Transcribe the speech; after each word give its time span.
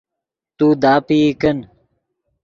تو 0.57 0.67
داپئی 0.81 1.23
کن 1.41 1.57